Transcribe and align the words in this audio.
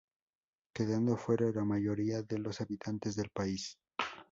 Quedando 0.73 1.13
afuera 1.13 1.51
la 1.53 1.63
mayoría 1.63 2.23
de 2.23 2.39
los 2.39 2.59
habitantes 2.59 3.15
del 3.15 3.29
país. 3.29 3.77